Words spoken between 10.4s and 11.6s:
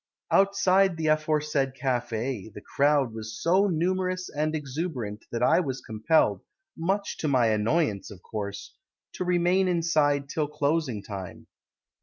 closing time.